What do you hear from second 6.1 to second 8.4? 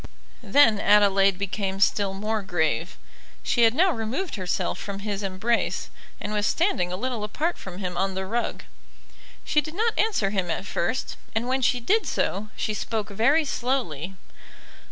and was standing a little apart from him on the